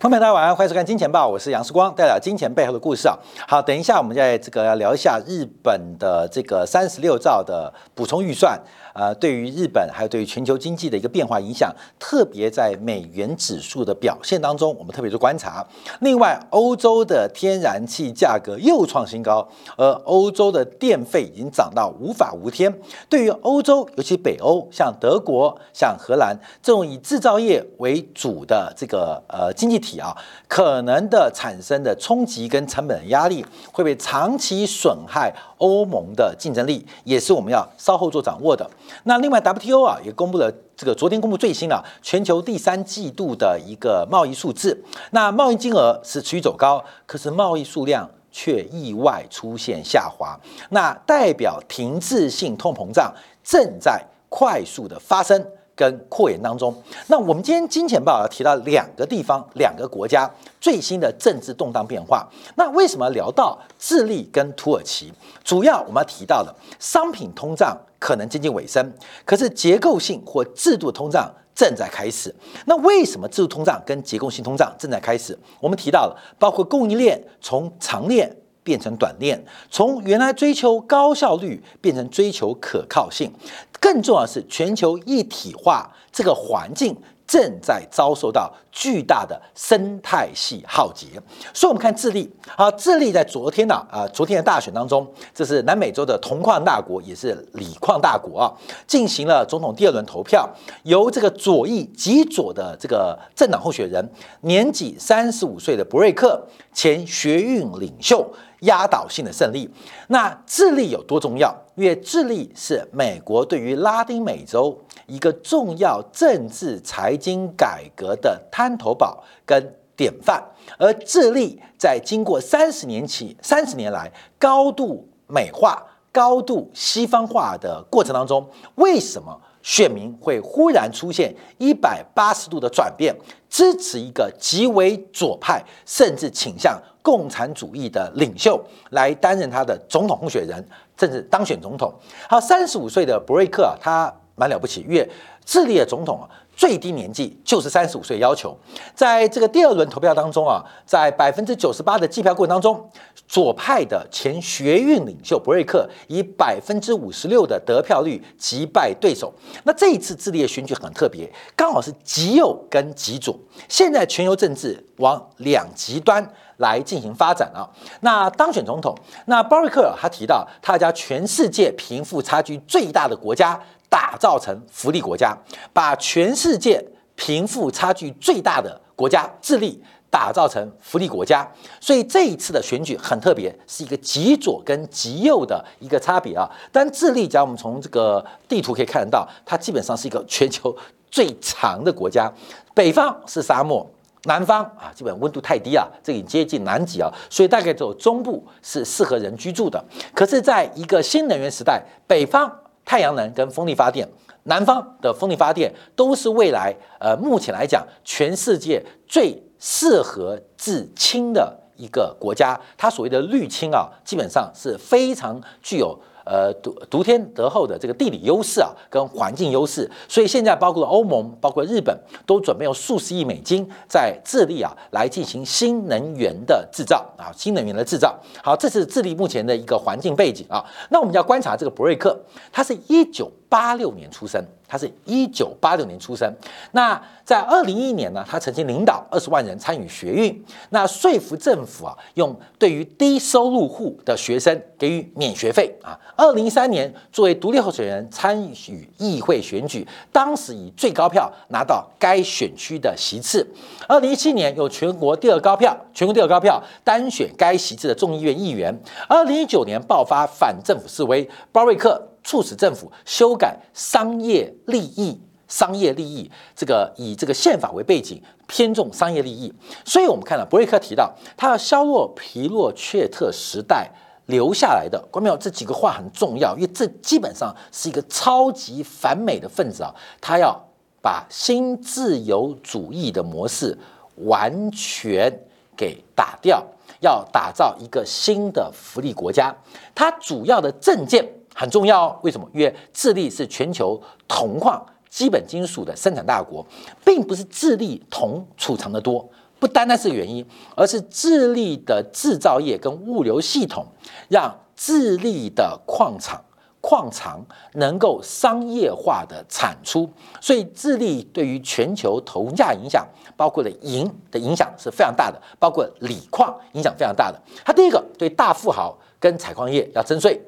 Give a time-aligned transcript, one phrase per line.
[0.00, 3.18] 朋友们，大家晚上欢迎收看《金钱报》，我是杨世光，带来金钱背后的故事啊。
[3.48, 8.56] 好，等一下我们在这个要聊一下日本的这个三十六兆的补充预算。
[8.94, 15.66] 呃，对于日本还有对于全球经济的一个变化影响，特别在美元指数的表现当中，我们特别做观察。
[16.00, 22.72] 另外，欧洲的天然气价格又创新高，而欧洲的电费已经涨到无法无天。
[23.08, 38.68] 对于欧洲，尤其北欧，像德国、像荷兰这种以制造业为主的这个呃经济体啊，可能的产生的冲击跟成本压力，会被长期损害欧盟的竞争力，也是我们要稍后做掌握的。
[39.04, 44.82] 那另外，WTO 啊也公布了这个昨天公布最新的全球第三季度的一个贸易数字。
[45.10, 50.38] 那贸易金额是持续走高，可是贸易数量却意外出现下滑。
[50.70, 55.46] 那代表停滞性通膨胀正在快速的发生
[55.78, 56.74] 跟扩延当中。
[57.06, 60.28] 那我们今天金钱报要提到两个地方、两个国家
[60.60, 62.28] 最新的政治动荡变化。
[62.56, 65.12] 那为什么聊到智利跟土耳其？
[65.44, 67.78] 主要我们要提到的商品通胀。
[68.00, 68.92] 可能接近尾声，
[69.24, 72.32] 可是结构性或制度通胀正在开始。
[72.64, 75.36] 那为什么制度通胀跟结构性通胀正在开始？
[75.58, 78.32] 我们提到了，包括供应链从长链
[78.68, 83.32] 变成短链，从原来追求高效率变成追求可靠性，
[83.80, 86.94] 更重要的是全球一体化这个环境。
[87.28, 91.08] 正在遭受到巨大的生态系浩劫，
[91.52, 92.26] 所以我们看智利
[92.56, 98.48] 啊，智利在昨天呢啊，昨天的大选当中，这是南美洲的铜矿大国，也是锂矿大国啊，
[98.86, 100.48] 进行了总统第二轮投票，
[100.84, 106.42] 由这个左翼极左的这个政党候选人，年仅三十五岁的博瑞克，
[106.72, 108.26] 前学运领袖。
[108.60, 109.68] 压倒性的胜利。
[110.08, 111.54] 那智利有多重要？
[111.74, 114.76] 因为智利是美国对于拉丁美洲
[115.06, 120.42] 一个重要政治财经改革的滩头堡跟典范。
[120.76, 129.40] 而智利在经过三十年起三十年来高度美化、高度西方化的过程当中，为什么？
[129.68, 133.14] 选民会忽然出现一百八十度的转变，
[133.50, 138.58] 支持一个极为左派，甚至倾向共产主义的领袖
[138.92, 140.66] 来担任他的总统候选人，
[140.98, 141.92] 甚至当选总统。
[142.26, 145.06] 好，三十五岁的博瑞克啊，他蛮了不起，越
[145.44, 146.24] 智利的总统啊。
[146.58, 148.58] 最低年纪就是三十五岁要求，
[148.92, 152.90] 在这个第二轮投票当中啊，在百分之九十八的计票过程当中，
[153.28, 159.32] 左派的前学运领袖博瑞克以百分之五十六的得票率击败对手。
[159.62, 163.38] 那这一次智利的选举很特别，刚好是极右跟极左，
[163.68, 167.62] 现在全球政治往两极端来进行发展啊。
[168.00, 168.92] 那当选总统，
[169.26, 173.60] 那博瑞克他提到，他家全世界贫富差距最大的国家。
[173.88, 175.36] 打造成福利国家，
[175.72, 176.84] 把全世界
[177.14, 181.46] 贫富差距最大的国家智利打造成福利国家。
[181.80, 186.48] 所以这一次的选举很特别，是一个极左跟极右的一个差别啊。
[186.70, 190.74] 但智利，假如我们从这个地图可以看得到，它基本上是一个全球
[191.10, 192.32] 最长的国家。
[192.74, 193.84] 北方是沙漠，
[194.24, 199.82] 南方啊，基本温度太低啊，这已经接近南极啊，所以大概只有中部是适合人居住的。
[200.14, 202.50] 可是，在一个新能源时代，北方。
[202.88, 204.08] 太阳能跟风力发电，
[204.44, 212.58] 南方的风力发电都是未来呃，目前来讲，全世界最适合制氢的一个国家。
[212.78, 216.00] 它所谓的绿氢啊，基本上是非常具有。
[216.28, 228.14] 呃，独独天得厚的这个地理优势啊，跟环境优势，所以现在包括欧盟、包括日本，都准备用数十亿美金在智利啊来进行新能源的制造啊，新能源的制造。
[228.42, 230.62] 好，这是智利目前的一个环境背景啊。
[230.90, 232.14] 那我们要观察这个博瑞克，
[232.52, 234.44] 它是一九八六年出生。
[234.70, 236.30] 他是一九八六年出生，
[236.72, 245.98] 那在二零一一年呢，他曾经领导二十万人参与学运，那说服政府啊，用对于低收入户的学生给予免学费啊。
[246.14, 253.46] 二零一三年作为独立候选人参与议会选举，当时以最高票拿到该选区的席次。
[253.88, 258.78] 二零一七年有全国第二高票，全国第二高票单选该席次的众议院议员。
[259.08, 262.06] 二零一九年爆发反政府示威，鲍瑞克。
[262.28, 269.50] 促使政府修改商业利益，商业利益这个以这个宪法为背景，偏重商业利益。
[269.82, 273.90] 所以，我们看到伯瑞克提到，他要削弱皮诺切特时代
[274.26, 275.02] 留下来的。
[275.10, 279.94] 关没有这几个话很重要，因为这基本上是一个超级反美的分子啊！
[280.20, 280.54] 他要
[281.00, 283.74] 把新自由主义的模式
[284.16, 285.32] 完全
[285.74, 286.62] 给打掉，
[287.00, 289.56] 要打造一个新的福利国家。
[289.94, 291.26] 他主要的政见。
[291.58, 292.48] 很重要，为什么？
[292.54, 296.64] 因为智利是全球铜矿基本金属的生产大国，
[297.04, 299.28] 并不是智利铜储藏的多，
[299.58, 300.46] 不单单是原因，
[300.76, 303.84] 而是智利的制造业跟物流系统，
[304.28, 306.40] 让智利的矿场、
[306.80, 310.08] 矿藏能够商业化的产出。
[310.40, 313.04] 所以，智利对于全球铜价影响，
[313.36, 317.42] 包括了银的影响是非常大的，包括锂矿影响非常大的。
[317.64, 320.40] 它第一个对大富豪跟采矿业要征税，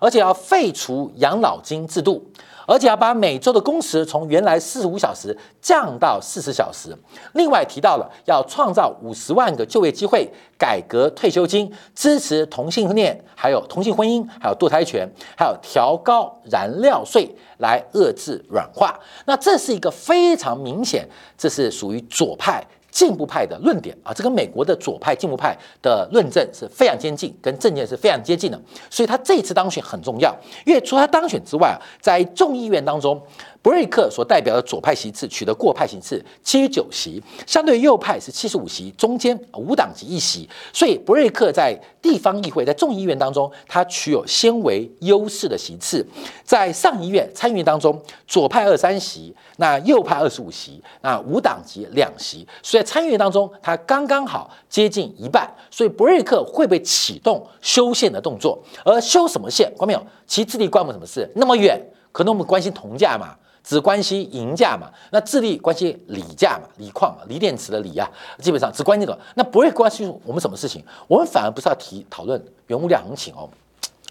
[0.00, 2.24] 而且要废除养老金制度。
[2.70, 6.94] 而且要把每周的工时从原来四十五小时降到四十小时。
[7.32, 19.00] 另外提到了要创造五十万个就业机会，改革退休金，支持同性恋，还有同性婚姻，还有堕胎权，还有调高燃料税来遏制软化。
[19.24, 21.08] 那这是一个非常明显，
[21.38, 22.62] 这是属于左派。
[22.90, 33.20] 进步派的论点啊，这跟美国的左派进步派的论证是非常接近，跟政见是非常接近的，所以他这次当选很重要，因为除了他当选之外啊，在众议院当中。
[33.60, 46.06] 布瑞克所代表的左派席次取得过派席次七十九席，相对右派是七十五席，中间无党籍一席，所以布瑞克在地方议会、在众议院当中，他取有先为优势的席次。
[46.44, 55.52] 在上议院参议院当中，左派二三席，那右派二十五席，那无党籍两席，所以在参议院当中，他刚刚好接近一半。
[55.70, 59.70] 所以布瑞克会被启动修宪的动作，而修什么宪？
[59.76, 60.06] 关没有？
[60.26, 61.30] 其智力关我们什么事？
[61.34, 61.80] 那么远，
[62.12, 63.34] 可能我们关心铜价嘛？
[63.68, 70.82] 只关心银价嘛，那智利关心锂价嘛，锂矿嘛，锂电池的锂啊，基本上只关心这个，那不会关心我们什么事情。
[71.06, 73.46] 我们反而不是要提讨论原物料行情哦，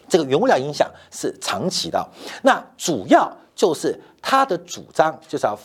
[0.08, 2.08] 这个原物料影响是长期的。
[2.44, 5.58] 那主要就是他的主张就是要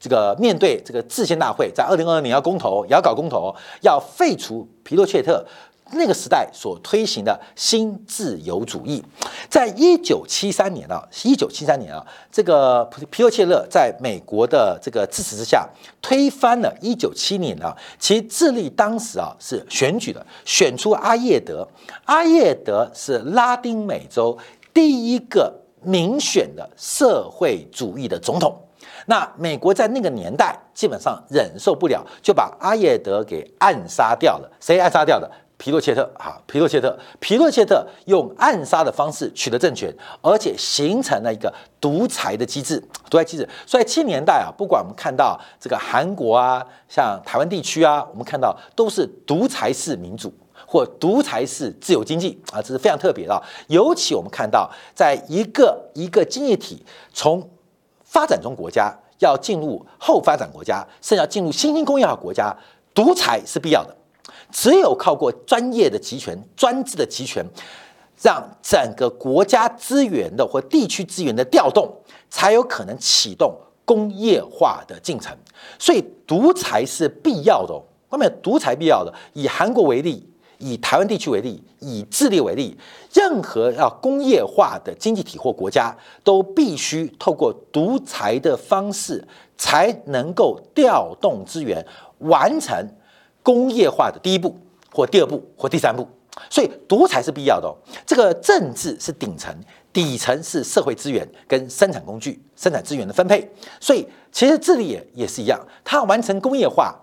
[0.00, 5.46] 这个面对这个制宪大会，在二零二二年要公投，也要搞公投，要废除皮诺切特。
[5.92, 9.02] 那个时代所推行的新自由主义，
[9.48, 15.68] 在一九七三年啊，一九七三年啊，这个皮尤切勒在美国的这个支持之下，
[16.02, 21.66] 推翻了一九七年啊，其实智利当时啊是选举的，选出阿叶德，
[22.04, 24.36] 阿叶德是拉丁美洲
[24.74, 25.52] 第一个
[25.82, 28.54] 民选的社会主义的总统。
[29.06, 34.50] 那美国在那个年代基本上忍受不了，就把阿叶德给暗杀掉了。
[34.60, 35.30] 谁暗杀掉的？
[35.58, 43.46] 皮诺切特啊，皮诺切特，皮诺切特用暗杀的方式取得政权，而且形成了一个独裁的机制，独裁机制。
[43.66, 50.32] 所以七年代啊，不管我们看到这个韩国啊，像台湾地区啊，我们看到都是独裁式民主
[50.64, 53.42] 或独裁式自由经济啊，这是非常特别的。
[53.66, 57.50] 尤其我们看到，在一个一个经济体从
[58.04, 62.56] 发展中国家要进入后发展国家，甚至要进入新兴工业化国家，
[62.94, 63.97] 独裁是必要的。
[64.50, 67.44] 只有靠过专业的集权、专制的集权，
[68.22, 71.90] 让整个国家资源的或地区资源的调动，
[72.30, 75.36] 才有可能启动工业化的进程。
[75.78, 77.74] 所以，独裁是必要的。
[77.74, 80.26] 哦外面独裁必要的，以韩国为例，
[80.56, 82.74] 以台湾地区为例，以智利为例，
[83.12, 89.22] 任何要工业化的经济体或国家，都必须透过独裁的方式，
[89.58, 91.84] 才能够调动资源，
[92.20, 92.74] 完成。
[93.42, 94.56] 工业化的第一步，
[94.92, 96.06] 或第二步，或第三步，
[96.50, 97.68] 所以独裁是必要的。
[97.68, 97.74] 哦
[98.06, 99.54] 这个政治是顶层，
[99.92, 103.50] 底层是社会资源跟生产工具、生产资源的分配。
[103.80, 106.94] 所以其实智利也也是一样，它完成工业化，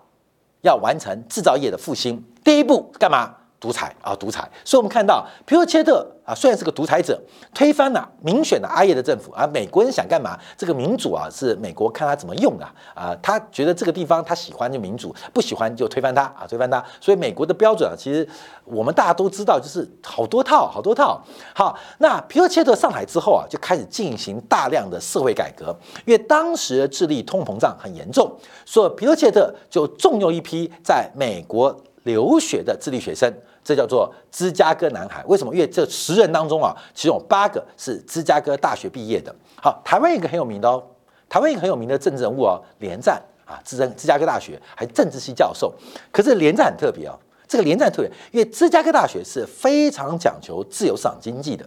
[0.62, 3.34] 要完成制造业的复兴，第一步干嘛？
[3.58, 4.48] 独裁啊，独裁！
[4.64, 7.18] 所以，我们看到皮诺切特啊，虽然是个独裁者，
[7.54, 9.46] 推翻了民选的阿耶的政府啊。
[9.46, 10.38] 美国人想干嘛？
[10.56, 13.16] 这个民主啊，是美国看他怎么用啊啊。
[13.22, 16.84] 他觉得这个地方他喜欢就民主，不喜欢就推翻他啊，推翻他。
[17.00, 18.28] 所以，美国的标准啊，其实
[18.64, 21.20] 我们大家都知道，就是好多套，好多套。
[21.54, 28.30] 好，那皮诺切特上台之后啊，就开始进行大量的社会改革，因为当时智利通膨胀很严重，
[28.66, 31.74] 所以皮诺切特就重用一批在美国。
[32.06, 33.30] 留学的智利学生，
[33.64, 35.24] 这叫做芝加哥男孩。
[35.26, 35.52] 为什么？
[35.52, 39.34] 因为这十人当中啊，其中有八个是芝加哥大学毕业的。
[39.60, 40.80] 好，台湾一个很有名的哦，
[41.28, 45.74] 台湾一个很有名的政治人物哦，连战啊，芝加芝加哥大学还政治系教授。
[46.12, 51.66] 可是连战很特别哦，这个连战特别，因为芝加哥大学是非常讲求自由市场经济的。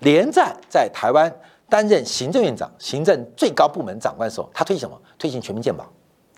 [0.00, 1.30] 连战在台湾
[1.68, 4.98] 担任行政院长、行政最高部门长官的时候，他推行什么？
[5.18, 5.86] 推行全民健保。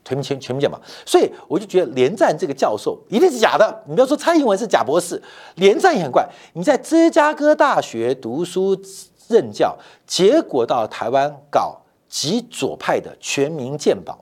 [0.08, 3.82] 全民全全民健保，所以我就觉得连战这个教授一定是假的。
[3.86, 5.22] 你不要说蔡英文是假博士，
[5.56, 6.26] 连战也很怪。
[6.54, 8.74] 你在芝加哥大学读书
[9.28, 14.18] 任教，结果到台湾搞极左派的全民健保，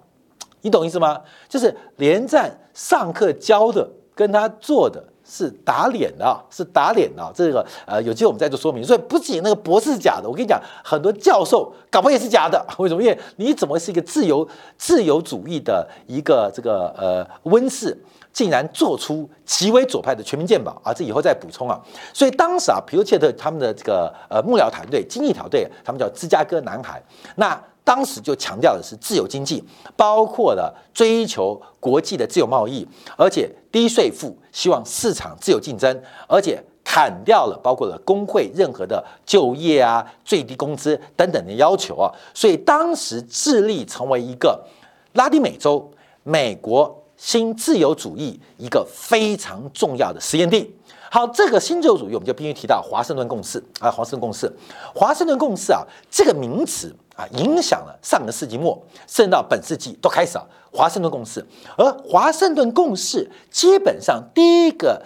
[0.63, 1.21] 你懂意思吗？
[1.49, 5.05] 就是连战上课教的跟他做的。
[5.29, 7.33] 是打脸的，是打脸的。
[7.35, 8.85] 这个呃，有机会我们再做说明。
[8.85, 12.65] 所以不仅那个博士是假的，我跟你讲，很多教授搞不也是假的。
[12.79, 13.03] 为什么？
[13.03, 14.47] 因为你怎么是一个自由
[14.79, 17.97] 自由主义的一个这个呃温室，
[18.33, 20.93] 竟然做出极为左派的全民健保啊！
[20.95, 21.81] 这以后再补充啊。
[22.13, 27.03] 所以当时啊，皮尤切特他们的这个呃幕僚团队、经济团队，他们叫芝加哥男孩。
[27.37, 29.63] 那当时就强调的是自由经济，
[29.97, 42.11] 包括了追求国际的自由贸易，而且低税负，希望市场自由竞争，而且砍掉了包括了工会任何的就业啊、最低工资等等的要求啊。
[42.33, 44.65] 所以当时致力成为一个
[45.13, 45.93] 拉丁美洲、
[46.23, 47.03] 美国。
[47.19, 50.71] 新自由主义一个非常重要的实验地。
[51.11, 54.53] 好，这个新自由主义我们就必须提到华盛顿共识啊，华盛顿共识，
[54.95, 55.81] 华盛顿共识啊，
[56.11, 61.45] 这个名词啊，影响了上个世纪末，甚至到本世纪都开始了华盛顿共识。
[61.77, 65.03] 而华盛顿共识基本上第一个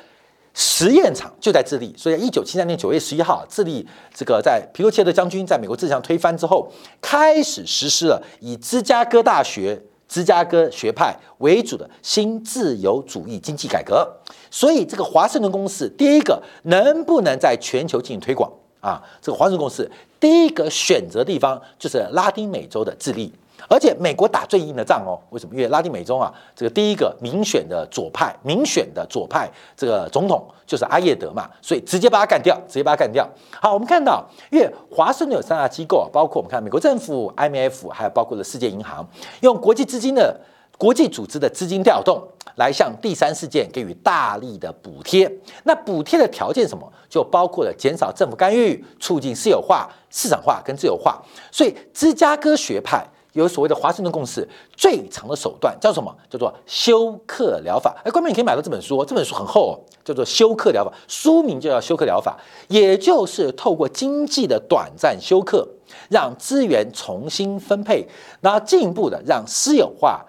[0.52, 9.80] 实验场就在智利，所以一九七三年九月十一号，智利这个在皮诺切特将军在美国自强推翻之后，开始实施了以芝加哥大学。
[10.12, 14.04] 芝加哥学派为主的新自由主义经济改革，
[14.50, 19.02] 所以这个华盛顿公司第一个能不能在全球进行推广啊？
[19.20, 23.32] 这个华盛顿公司第一个选择地方就是拉丁美洲的智利。
[23.68, 25.54] 而且美国打最硬的仗哦，为什么？
[25.54, 33.28] 因为拉丁美洲啊，这个第一个民选的左派、民选的左派这个总统就是阿耶德嘛，所以直接把他干掉，直接把他干掉。
[33.60, 39.06] 好，我们看到，因为华盛顿有三大机构，包括我们看美国政府、IMF，还有包括了世界银行，
[39.42, 40.40] 用国际资金的
[40.80, 45.30] 国际组织的资金调动，来向第三世界给予大力的补贴。
[45.64, 46.90] 那补贴的条件什么？
[47.06, 51.22] 就包括了减少政府干预，促进私有化、市场化跟自由化。
[51.52, 53.06] 所以芝加哥学派。
[53.34, 54.46] 有所谓的华盛顿共识，
[54.76, 56.12] 最长的手段叫什么？
[56.28, 57.94] 叫做休克疗法。
[58.04, 59.72] 哎，观众你可以买到这本书，这本书很厚哦，
[60.04, 65.64] 叫做休克疗法，书名就叫休克疗法，也就是透过经济的短暂休克，
[66.08, 68.04] 让资源重新分配，
[68.40, 70.26] 然后进一步的让私有化、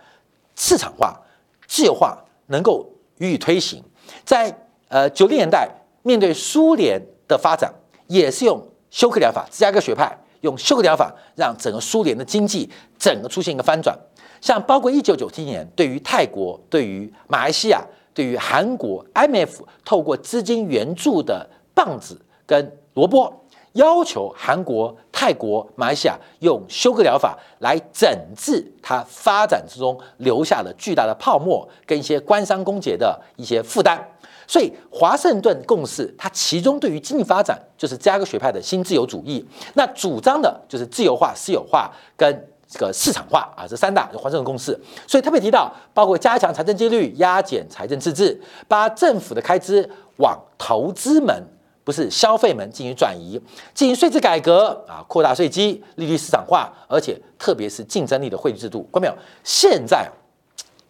[0.56, 1.20] 市场化、
[1.68, 2.18] 自由化
[2.48, 2.86] 能够
[3.18, 3.84] 予以推行。
[4.26, 4.56] 在
[4.88, 5.70] 呃九零年代，
[6.04, 7.74] 面对苏联的发展，
[8.08, 10.18] 也是用休克疗法，芝加哥学派。
[10.42, 12.68] 用休克疗法让整个苏联的经济
[12.98, 13.96] 整个出现一个翻转，
[14.42, 23.32] 像包括一九九七年对于泰国、对于马来西亚、对于韩国，IMF 透过资金援助的棒子跟萝卜，
[23.74, 34.06] 要求韩国、泰国、马来西亚用休克疗法来整治它发展之中留下的巨大的泡沫跟一些官商勾结的一些负担。
[34.46, 44.78] 所以华盛顿共识，它其中对于经济发展就是加哥学派的新自由主义，那主张的就是自由化、私有化跟这个市场化啊，这三大就华盛顿共识。
[45.08, 48.38] 所以特别提到，包括加强财政纪律、压减财政赤字，
[48.68, 51.42] 把政府的开支往投资门，
[51.84, 53.42] 不是消费门进行转移，
[53.74, 58.88] 进行税制改革啊，扩大税基、利率市场化，而且特别是竞争力的汇率制度。
[58.92, 59.14] 看到没有？
[59.44, 60.10] 现在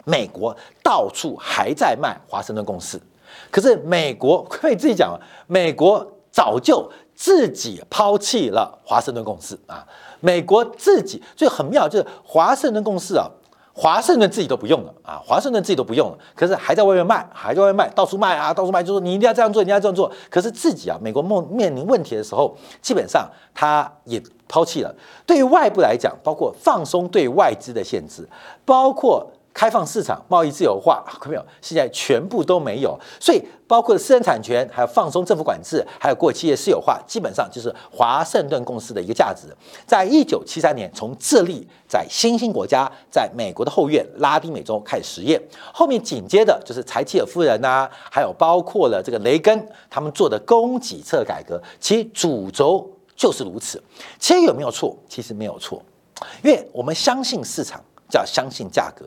[0.05, 2.99] 美国到处还在卖华盛顿共识。
[3.49, 5.17] 可是美国 可以自己讲啊，
[5.47, 9.85] 美国早就自己抛弃了华盛顿共识啊！
[10.19, 13.29] 美国自己最很妙，就是华盛顿共识啊，
[13.73, 20.11] 华盛顿自己都不用了啊，华盛顿自己都不用了，可是还在外面卖，还在外面卖，到处卖啊，到处卖，就说你一定要这样做，你要这样做。
[20.29, 24.93] 可是自己啊，美国梦面临问题的时候，基本上他也抛弃了。
[25.25, 28.27] 对于外部来讲，包括放松对外资的限制，
[28.65, 29.25] 包括。
[29.53, 31.45] 开放市场、贸易自由化，看没有？
[31.61, 39.47] 现在全部都没有，所以包括私人产权，还有放松政府管制，还有过企业私有化，基本上就是华盛顿公司的一个价值。
[39.85, 45.41] 在一九七三年，从智利在新兴国家，在美国的后院拉丁美洲开始实验，
[45.73, 53.83] 后面紧接着就是柴契尔夫人呐，还有包括了这个雷根他们做的供给侧改革，其主轴就是如此。
[54.17, 54.97] 其实有没有错？
[55.09, 55.81] 其实没有错，
[56.41, 57.83] 因为我们相信市场。
[58.11, 59.05] 叫相信价格，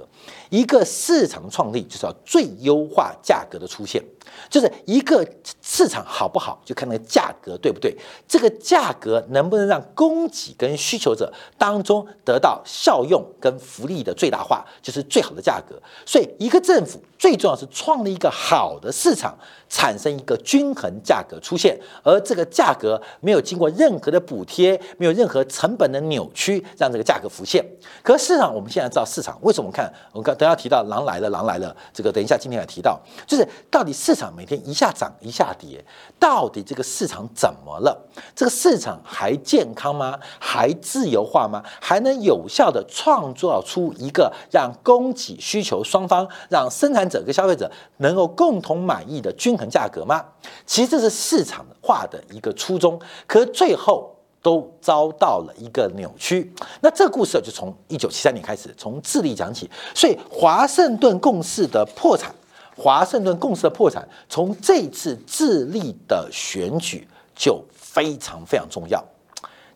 [0.48, 4.02] 一个市场创立就是要最优化价格的出现，
[4.48, 5.26] 就是一个
[5.60, 7.94] 市场好不好，就看那个价格对不对，
[8.26, 15.78] 这个价格能不能让供给跟需求者当中得到效用跟福利的最大化，就是最好的价格。
[16.06, 19.36] 所以，一个政府最重要是创立一个好的市场，
[19.68, 27.62] 产生一个均衡价格出现，而这个价格没有经过任何的补贴，没有任何成本的扭曲，让这个价格浮现。
[28.02, 28.84] 可市场我们现在。
[28.94, 29.66] 知道市场为什么？
[29.66, 31.74] 我看我刚等下提到狼来了，狼来了。
[31.92, 35.84] 这个等一下今天也提到，就是到底市场场每天一下涨一下跌，
[36.18, 37.96] 到底这个市场怎么了？
[38.34, 40.18] 这个市场还健康吗？
[40.40, 41.62] 还自由化吗？
[41.80, 50.24] 还能有效的创造出一个让供给需求双方，让生产者跟消费者能够共同满意的均衡价格吗？
[50.66, 54.10] 其实这是市场化的一个初衷，可是最后。
[54.44, 56.52] 都遭到了一个扭曲。
[56.82, 59.70] 那这个故事就从一九七三年开始，从智利讲起。
[59.94, 62.30] 所以华盛顿共识的破产，
[62.76, 69.02] 华盛顿共识的破产，从这次智利的选举就非常非常重要。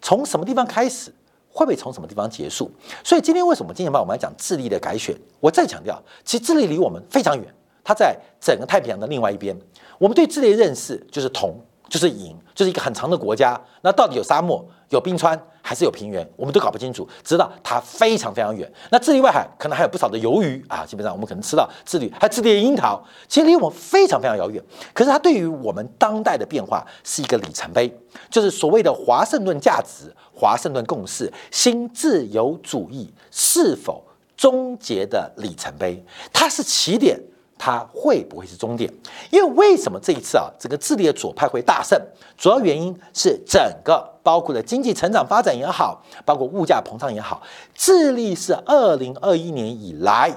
[0.01, 1.13] 从什么地方开始，
[1.51, 2.71] 会不会从什么地方结束？
[3.05, 5.17] 所以今天为什么今天把我们来讲智利的改选？
[5.41, 7.47] 我再强调，其实智利离我们非常远，
[7.85, 9.57] 它在整个太平洋的另外一边。
[9.99, 11.55] 我们对智利的认识就是铜，
[11.89, 13.61] 就是银，就是一个很长的国家。
[13.83, 14.65] 那到底有沙漠？
[14.91, 17.07] 有冰川还是有平原，我们都搞不清楚。
[17.23, 18.71] 知道它非常非常远。
[18.91, 24.65] 那智利外海可能还有不少的鱿鱼啊，基本上我们可能吃到智利，还有智利的樱桃，其实离我们非常非常遥远。
[24.95, 27.95] 可是它对于我们当代的变化是一个里程碑，
[28.31, 34.03] 就是所谓的华盛顿价值、华盛顿共识、新自由主义是否
[34.39, 36.03] 终结的里程碑。
[36.33, 37.21] 它是起点。
[37.59, 38.91] 它会不会是终点？
[39.31, 42.01] 因为为什么这一次啊，整个智利的左派会大胜？
[42.37, 47.43] 主要原因是整个包括了经济成长发展也好，包括物价膨胀也好，
[47.75, 50.33] 智利是二零二一年以来，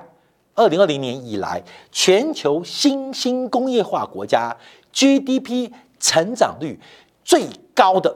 [0.55, 1.61] 二零二零年以来
[1.91, 4.57] 全球新兴工业化国家
[4.91, 6.79] GDP 成长率
[7.23, 8.15] 最高的，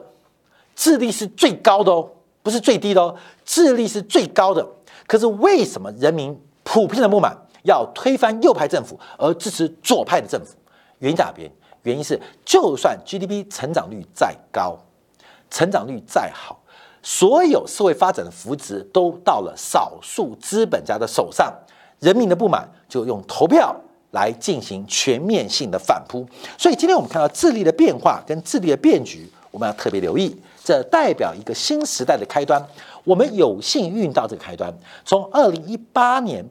[0.74, 2.10] 智利是最高的哦，
[2.42, 3.14] 不是最低的哦，
[3.44, 4.66] 智利是最高的。
[5.06, 7.45] 可是为什么人民普遍的不满？
[7.66, 10.54] 要推翻右派政府而支持左派的政府，
[11.00, 11.50] 原因在哪边？
[11.82, 14.76] 原因是就算 GDP 成长率再高，
[15.48, 16.60] 成长率再好，
[17.00, 21.52] 所有社会发展的福祉都到了少数资本家的手上，
[22.00, 23.72] 人民的不满就用投票
[24.10, 26.26] 来进行全面性的反扑。
[26.58, 32.60] 所以今天我们看到智利的变化跟智利的变局，我们要特别留意，这代表一个新时代的开端。
[33.04, 36.44] 我们有幸运到这个开端，从二零一八年。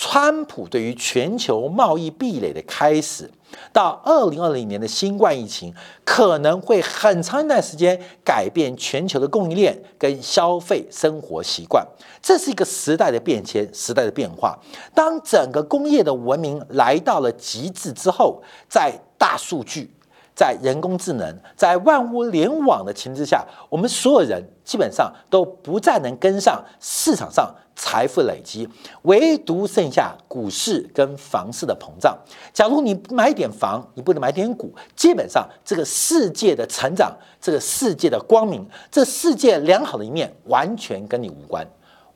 [0.00, 3.28] 川普对于全球贸易壁垒的开始，
[3.72, 11.84] 到二零二零年的新冠疫情，可能会很长一段时间改变全球的供应链跟消费生活习惯。
[12.22, 14.56] 这是一个时代的变迁，时代的变化。
[14.94, 19.90] 当整个工业的文明来到了极致之后，在大数据、
[20.38, 27.52] 在人工智能、在万物联网的情之下，我们所有人基本上都不再能跟上市场上。
[27.80, 28.68] 财富累积，
[29.02, 32.18] 唯独剩下股市跟房市的膨胀。
[32.52, 41.64] 假如你买点房，你不能买点股，基本上这个世界的成长，这个世界的光明，这世界良好的一面，完全跟你无关，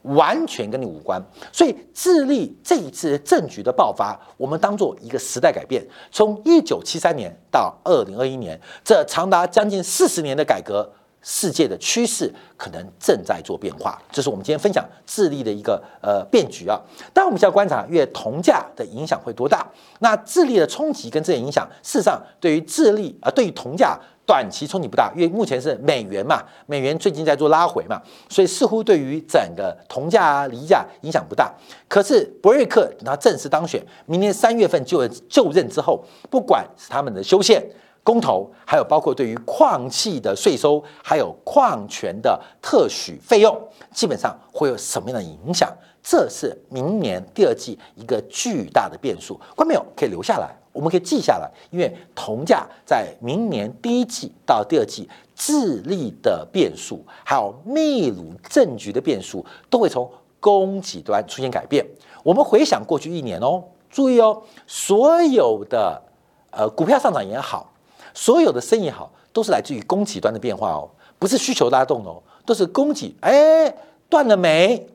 [0.03, 1.23] 完全跟你无关。
[1.53, 5.87] 所以，智利这一次政局的爆发，我们当做一个时代改变。
[6.11, 10.91] 从一九七三年到二零二一年，这长达将近四十年的改革。
[11.25, 16.77] 世界的趋势可能正在做变化，这是我们今天分享智利的一个呃变局啊。
[17.15, 19.65] 当然，我们需要观察月铜价的影响会多大。
[20.01, 31.53] 那智利的冲击跟这些影响，事实上对于智利啊，对于铜价短期冲击不大，因为目前是美元嘛，美元最近在做拉回嘛，所以似乎对于整个铜价啊、锂价影响不大。
[31.89, 37.65] 可是博瑞克等他正式当选，明年三月份就就任之后，不管是他们的修宪。
[38.05, 43.57] 公投，还有包括对于矿气的税收，还有矿权的特许费用，
[43.93, 45.73] 基本上会有什么样的影响？
[46.03, 49.37] 这是明年第二季一个巨大的变数。
[49.55, 61.87] 观众朋友可以留下来，我们可以记下来，因为铜价在明年第一季到第二季智利的变数，还有秘鲁政局的变数，都会从供给端出现改变。
[62.23, 66.03] 我们回想过去一年哦，注意哦，所有的
[66.51, 67.73] 呃股票上涨也好。
[68.15, 73.15] 所有的生意好，都是来自于供给端的变化哦，不是需求拉动哦，都是供给。
[73.21, 73.75] 哎，
[74.11, 74.87] 断了煤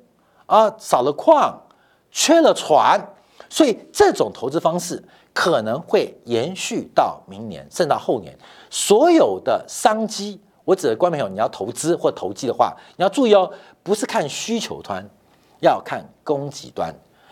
[0.45, 1.59] 啊，少了矿，
[2.11, 2.99] 缺了船，
[3.49, 5.03] 所以这种投资方式
[5.37, 8.35] 可能会延续到明年，甚至到后年。
[8.71, 15.07] 所有的商机，我指的观众朋友，你要投资或投机的话，你要注意哦，不是看需求端，
[15.59, 16.91] 要看供给端，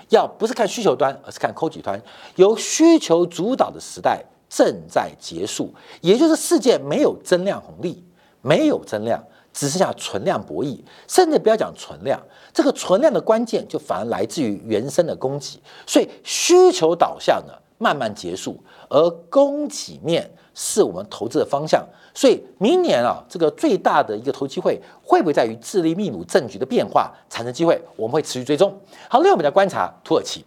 [0.09, 1.99] 要不是看需求端，而是看供给端，
[2.35, 4.23] 由需求主导的时代。
[4.47, 8.05] 正在结束，也就是世界没有增量红利，
[8.43, 10.79] 没有增量，只剩下存量博弈。
[11.07, 12.21] 甚至不要讲存量，
[12.53, 15.59] 这个存量的关键就反而来自于原生的供给。
[15.87, 18.57] 所以需求导向呢慢慢结束，
[18.89, 21.85] 而供给面是我们投资的方向。
[22.13, 27.81] 所以明年啊，这个最大的一个投机会会不会在于智利秘鲁政局的变化产生机会？
[27.95, 28.73] 我们会持续追踪。
[29.09, 30.45] 好，另外我们来观察土耳其。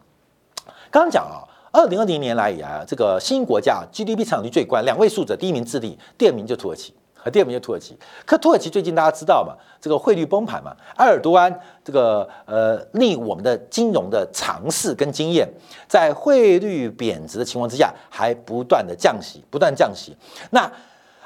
[0.90, 1.44] 刚刚讲啊。
[1.70, 7.98] 二零二零年来以来，这个新国家 GDP 成长率最关，两位数字，第一名智利，第二名就土耳其，和第二名就土耳其。
[8.24, 15.46] 可土耳其最近大家知道嘛，这个汇率崩盘嘛，埃尔多安这个呃令我们的金融的尝试跟经验，
[15.86, 20.16] 在汇率贬值的情况之下，还不断的降息，不断降息。
[20.50, 20.70] 那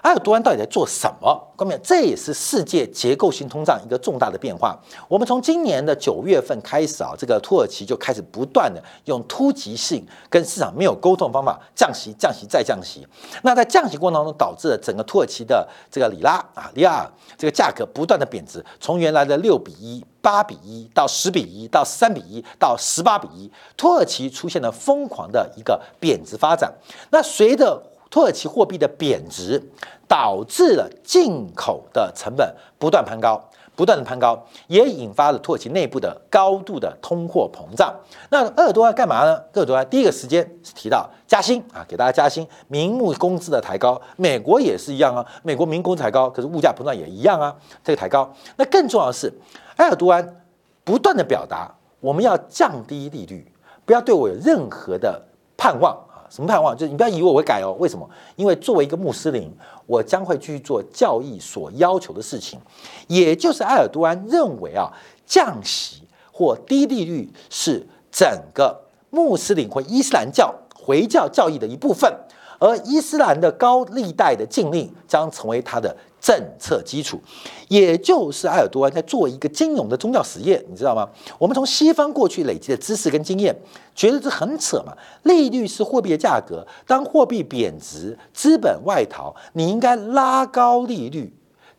[0.03, 1.52] 埃尔多安到底在做什么？
[1.63, 4.77] 方面，这也是世界结构性通胀一个重大的变化。
[5.09, 13.07] 我们从今年的九月份开始啊，这个土耳其就开始不断的用突击性跟市场没有沟通的方法降息、降息再降息。
[13.43, 26.73] 那在降息过程当中，导致了整个土耳其的这个里拉啊、里亚尔这个价格不断的贬值，从原来的六比一、八比一到十比一到三比一到十八比一，土耳其出现了疯狂的一个贬值发展。
[27.11, 27.81] 那随着
[28.13, 29.71] 土耳其货币的贬值，
[30.07, 33.43] 导致了进口的成本不断攀高，
[33.75, 37.91] 不断的攀高，也引发了土耳其内部的高度的通货膨胀。
[38.29, 39.43] 那鄂尔多安干嘛呢？
[39.55, 43.99] 鄂尔多安第一个时间是提到加薪啊，给大家加薪，名目工资的抬高。
[44.17, 48.31] 美国也是一样啊，美国民工抬高，可是物价膨胀也一样啊，这个抬高。
[48.57, 49.33] 那更重要的是，
[49.77, 50.43] 埃尔多安
[50.85, 53.51] 不断的表达，我们要降低利率，
[53.87, 55.23] 不要对我有任何的
[55.57, 55.97] 盼望。
[56.33, 56.75] 什么盼望？
[56.75, 57.77] 就是你不要以为我会改哦。
[57.79, 58.09] 为什么？
[58.37, 59.53] 因为作为一个穆斯林，
[59.85, 62.59] 我将会去做教义所要求的事情。
[63.07, 64.91] 也就是埃尔多安认为啊，
[65.27, 72.11] 降息或低利率是整个穆斯林或伊斯兰教回教教义的一部分，
[72.59, 75.95] 而伊斯兰的高利贷的禁令将成为他的。
[76.23, 77.21] 政策基础，
[77.67, 81.09] 也就是埃尔多安在做一个金融的宗教实验，你知道吗？
[81.37, 83.53] 我们从西方过去累积的知识跟经验，
[83.93, 84.97] 觉得这很扯嘛。
[85.25, 91.35] 利率是货币的价格，当货币贬值、资本外逃，你应该拉高利率，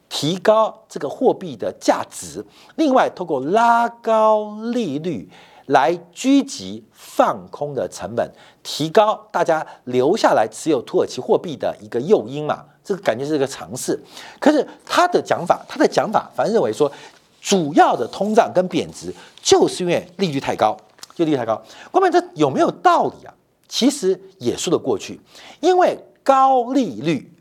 [0.10, 2.46] 提高这个货币的价值。
[2.76, 5.30] 另外，透过拉高利率
[5.68, 8.30] 来狙击放空的成本，
[8.62, 12.66] 提高大家留下来持有土耳其货币的一个诱因嘛。
[12.84, 13.98] 这个感觉是一个尝试，
[14.40, 16.92] 可是他的讲法，他的讲法，反正认为说，
[17.40, 20.76] 主要的通胀跟贬值就是因为利率太高，
[21.16, 21.62] 就利率太高。
[21.92, 23.34] 关键这有没有道理啊？
[23.70, 25.18] 其实也说得过去，
[25.62, 27.32] 因为高利率、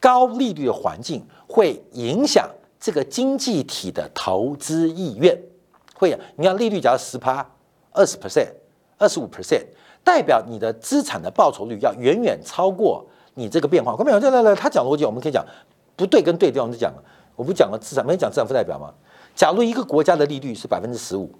[0.00, 2.48] 高利率的环境会影响
[2.80, 5.38] 这个经济体的投资意愿。
[5.94, 7.46] 会，你要利率假如十趴、
[7.92, 8.48] 二十 percent、
[8.96, 9.66] 二十五 percent，
[10.02, 13.06] 代表你的资产的报酬率要远远超过。
[13.38, 15.44] 你这个变化，后面有来来来，他讲逻辑，我们可以讲
[15.94, 17.02] 不对跟对地方就讲了。
[17.36, 18.92] 我不讲了资产，没讲资产负债表吗？
[19.34, 21.30] 假如一个国家的利率是百分之十五，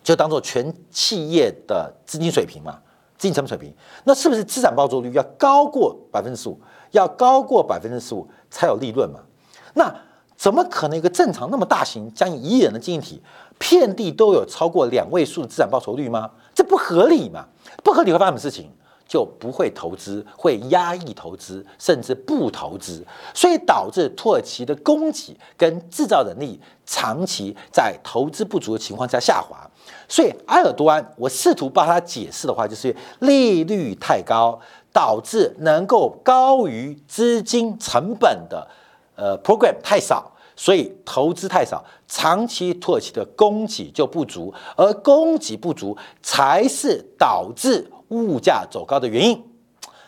[0.00, 2.78] 就当做全企业的资金水平嘛，
[3.16, 6.60] 资金成本水平，那是不是资产报酬率要高过百分之十五？
[6.92, 9.18] 要高过百分之十五才有利润嘛？
[9.74, 9.92] 那
[10.36, 13.22] 怎么可能一个正常那么大型将近一亿人的经济体，
[13.58, 16.30] 遍地都有超过两位数的资产报酬率吗？
[16.54, 17.44] 这不合理嘛？
[17.82, 18.70] 不合理会发生什么事情？
[19.08, 29.68] 就不会投资，会压抑投资，甚至不投资，所以导致土耳其的供给跟制造能力长期在投资不足的情况下下滑。
[30.06, 34.60] 所以埃尔多安，我试图帮他解释的话，就是利率太高，
[34.92, 38.68] 导致能够高于资金成本的
[39.16, 47.90] 呃 program 太少，所以投资太少，长期土耳其的供给就不足，而供给不足才是导致。
[48.08, 49.44] 物价走高的原因，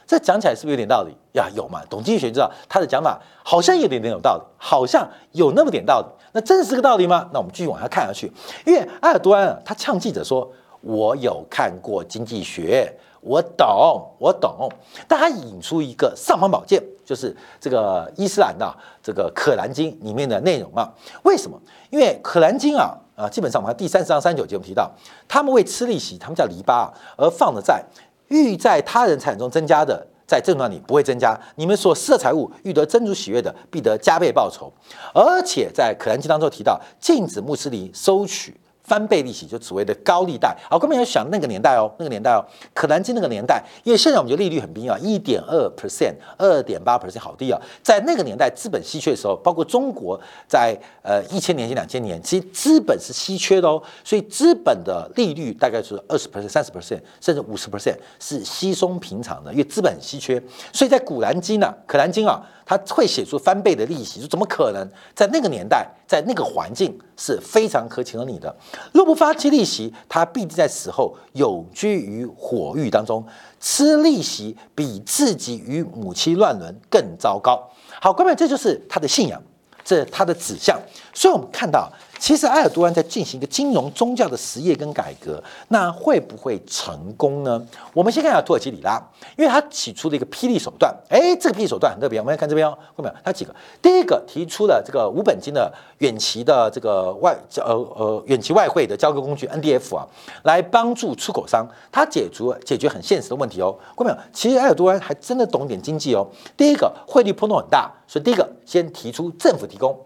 [0.07, 1.49] 这讲起来是不是有点道理呀？
[1.55, 1.85] 有嘛？
[1.89, 6.07] 懂经济学知道他的讲法好像有点点有道理，好像有那么点道理。
[6.33, 7.29] 那真是个道理吗？
[7.33, 8.33] 那我们继续往下看下去。
[8.65, 14.69] 因为埃尔多安啊，他呛记者说：“我有看过经济学，我懂，我懂。”
[15.07, 20.93] 但他引出一个尚方宝剑，就是这个伊斯兰的这个《可兰经》里面的内容啊。
[21.25, 21.61] 为什么？
[21.91, 22.97] 因为《可兰经》啊。
[23.21, 24.91] 啊，基本上我们看第三十章三九节，我们提到，
[25.29, 27.85] 他们为吃利息，他们叫篱笆，而放的债，
[28.29, 31.39] 欲在他人财产中增加的，在正段里不会增加。
[31.57, 34.73] 你们所施的财物，欲得真主喜悦的，必得加倍报酬。
[35.13, 38.59] 而且在可兰经当中提到，禁止穆斯林收取。
[38.90, 47.61] 翻倍利息就所谓的高利贷，好，各位要想那个年代哦，那个年代哦，可兰经那个年代，因为现在我们觉得利率很低啊，一点二 percent，二点八 percent，好低啊。
[47.85, 62.44] 在那个年代资本稀缺的时候，包括中国在呃一千年前、两千年，其实资本是稀缺的哦，所以资本的利率大概是二十 percent、三十 percent，甚至五十 percent 是稀松平常的，因为资本很稀缺，所以在古兰经呢，可兰经啊。
[62.66, 64.88] 它会写出翻倍的利息，就怎么可能？
[65.12, 68.53] 在那个年代，在那个环境是非常可请了你的。
[68.92, 73.25] 若不发起利息，他必定在死后永居于火狱当中，
[73.61, 77.62] 吃利息比自己与母亲乱伦更糟糕。
[78.01, 79.40] 好，各位，这就是他的信仰，
[79.85, 80.77] 这是他的指向。
[81.12, 87.66] 所以我们看到其实埃尔多安在进行一个金融宗教的实业跟改革，那会不会成功呢？
[87.94, 89.01] 我们先看一下土耳其里拉，
[89.38, 100.07] 因为他起出了一个霹雳手段，哎，这个霹雳手段很特别，我们来看这边哦，后面他几个，第一个提出了这个无本金的远期的这个外呃呃远期外汇的交割工具 NDF 啊，
[100.42, 104.27] 来帮助出口商，他解除解决很现实的问题哦，看到没有？
[104.33, 106.29] 其实埃尔多安还真的懂点经济哦。
[106.57, 109.99] 第一个汇率波动很大，所以第一个先提出政府提供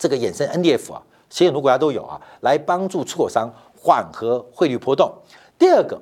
[0.00, 1.00] 这个衍生 NDF 啊。
[1.28, 3.48] 其实很多国家都有啊，来帮助出口商
[3.80, 5.12] 缓和汇率波动。
[5.56, 6.00] 第二个，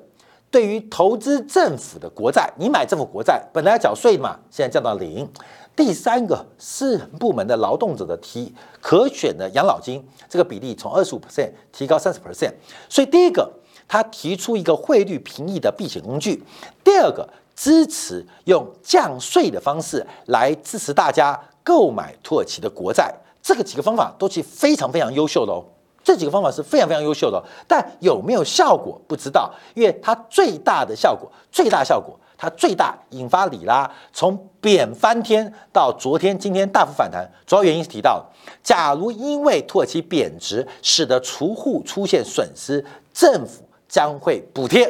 [0.49, 5.29] 对于投资政府的国债，你买政府国债本来要缴税嘛，现在降到零。
[5.75, 12.51] 第三个，私人部门的劳动者的提可选的养老金这个比例从二十五 percent 提高三十 percent。
[12.89, 13.49] 所以第一个，
[13.87, 16.43] 他提出一个汇率平抑的避险工具；
[16.83, 23.13] 第二个，支持用降税的方式来支持大家购买土耳其的国债。
[23.49, 25.65] 这个几个方法都是非常非常优秀的哦，
[26.03, 38.23] 这几个方法是非常非常优秀的，但有没有效果不知道，因为它最大的效果，最大效果，它最大引发里拉从贬翻天到昨天今天大幅反弹，主要原因是提到，
[38.61, 44.85] 假如因为土耳其贬值使得储户出现损失，政府将会补贴。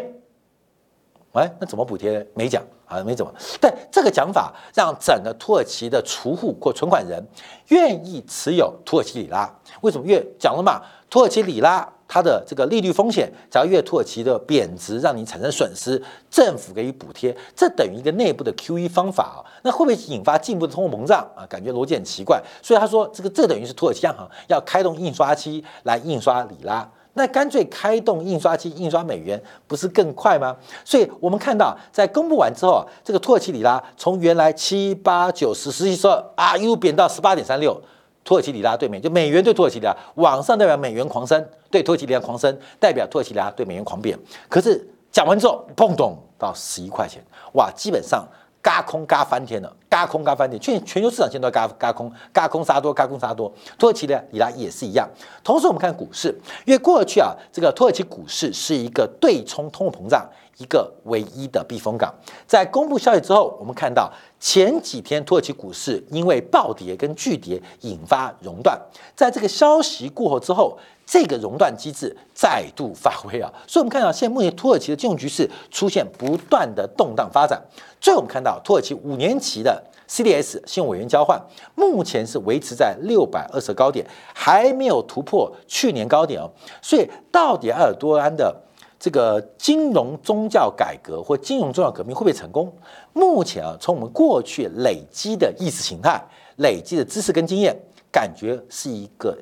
[1.31, 2.27] 哎，那怎么补贴？
[2.33, 2.61] 没讲。
[2.89, 7.23] 啊，没怎么，但这个讲法让整个土耳其的储户或存款人
[7.67, 9.47] 愿意持有土耳其里拉。
[9.81, 10.05] 为什么？
[10.05, 19.39] 越讲了嘛，土耳其里拉它的这个利率风险，只要越土耳其的贬值让你产生损失，政府给予补贴，这等于一个内部的 QE 方法啊。
[19.61, 21.45] 那会不会引发进一步的通货膨胀啊？
[21.47, 22.41] 感觉逻辑很奇怪。
[22.63, 26.89] 所以他说，这个这等于是土耳其央行要开动印刷机来印刷里拉。
[27.19, 30.55] 那干脆开动印刷机印刷美元，不是更快吗？
[30.85, 37.79] 所以我们看到，在公布完之后啊，这个土耳其里拉从原来七八九十十一十二啊，又贬到十八点三六，
[38.23, 44.17] 土耳其里拉对美就美元对土耳其里拉，往上代表美元狂升，对土耳其里拉狂升，代表土耳其里拉对美元狂贬。
[44.47, 47.21] 可是讲完之后，砰咚到十一块钱，
[47.53, 48.25] 哇，基本上。
[48.61, 53.51] 嘎空嘎翻天了，嘎空嘎翻天，全全球市场现在都嘎嘎空，嘎空杀多，嘎空杀多。
[53.77, 55.07] 土耳其呢里拉也是一样。
[55.43, 56.27] 同时，我们看股市，
[56.65, 60.27] 因为过去啊，这个土耳其股市是一个对冲通货膨胀
[60.59, 62.13] 一个唯一的避风港。
[62.47, 68.79] 在公布消息之后，我们看到前几天土耳其股市因为暴跌跟巨跌引发熔断，
[69.15, 70.77] 在这个消息过后之后。
[71.11, 77.59] 这个熔断机制再度发挥啊，所以我们看到现在目前土耳其的金融局势出现不断的动荡发展。
[77.99, 81.41] 最后我们看到土耳其五年期的 CDS 信用委员交换
[81.73, 86.47] 目前是维持在六百二十高点，还没有突破去年高点哦。
[86.79, 88.55] 所以到底埃尔多安的
[88.99, 92.71] 这个金融宗教改革或金融宗教革命会不会成功？
[93.13, 96.21] 目前啊，从我们过去累积的意识形态、
[96.57, 97.73] 累积的知识跟经验，
[98.11, 99.37] 感觉是一个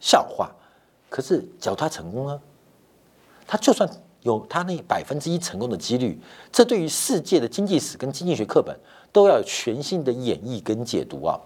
[0.00, 0.50] 笑话。
[1.10, 2.40] 可是，假如他成功呢？
[3.46, 3.86] 他就算
[4.22, 6.18] 有他那百分之一成功的几率，
[6.50, 8.74] 这对于世界的经济史跟经济学课本
[9.12, 11.38] 都要有全新的演绎跟解读啊。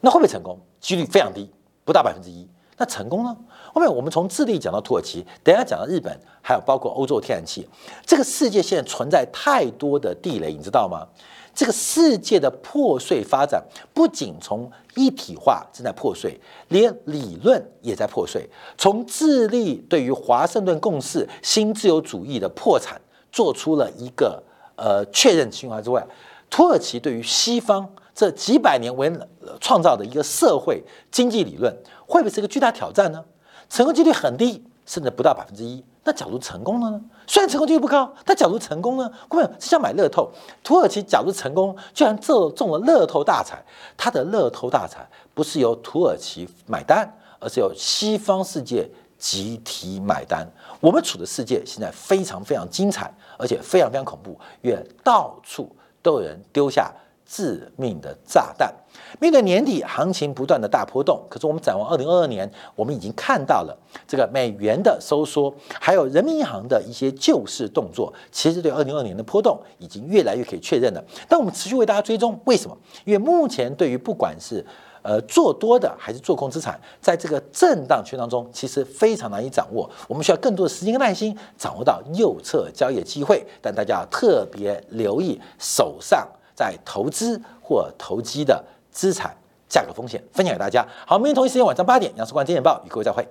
[0.00, 0.60] 那会不会成功？
[0.78, 1.50] 几率非常低，
[1.84, 2.46] 不到百分之一。
[2.78, 3.36] 那成功呢？
[3.72, 7.66] 后面我们从智利讲到土耳其，等下讲到日本，还有包括欧洲天然气，
[8.04, 11.06] 这个世界现在存在太多的地雷，你知道吗？
[11.54, 18.46] 这个世界的破碎发展，不仅从一体化正在破碎，连理论也在破碎。
[18.76, 23.00] 从智利对于华盛顿共识、新自由主义的破产
[23.32, 24.42] 做出了一个
[24.76, 26.06] 呃确认情况之外，
[26.50, 29.10] 土耳其对于西方这几百年为
[29.58, 31.74] 创造的一个社会经济理论，
[32.06, 33.24] 会不会是一个巨大挑战呢？
[33.68, 35.84] 成功几率很低，甚至不到百分之一。
[36.04, 37.00] 那假如成功了呢？
[37.26, 39.10] 虽然成功几率不高，但假如成功呢？
[39.28, 40.30] 各位是像买乐透，
[40.62, 43.60] 土耳其假如成功，居然中中了乐透大彩，
[43.96, 48.88] 它的乐透大彩不是由土耳其买单，而是由西方世界
[49.18, 50.46] 集体买单。
[50.78, 56.92] 我们处的世界现在非常非常精彩，而且非常非常恐怖，因为到处都有人丢下。
[57.26, 58.72] 致命的炸弹。
[59.20, 71.04] 面对年底行情不断的大波动，可是我们展望二零二二年，我们已经看到了这个美元的收缩，还有人民银行的一些救市动作，其实对二零二二年的波动已经越来越可以确认了。
[71.28, 72.76] 但我们持续为大家追踪，为什么？
[73.04, 74.64] 因为目前对于不管是
[75.02, 79.88] 呃做多的还是做空资产，在这个震荡圈当中，其实非常难以掌握。
[80.08, 83.46] 我们需要更多的时间跟耐心，掌握到右侧交易机会。
[83.60, 86.26] 但大家要特别留意手上。
[86.56, 89.36] 在投资或投机的资产
[89.68, 90.84] 价格风险，分享给大家。
[91.06, 93.24] 好，明天同一时间晚上八点，杨世光金钱报与各位再会。